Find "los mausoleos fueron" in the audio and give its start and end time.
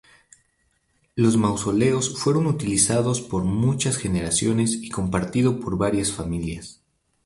1.15-2.47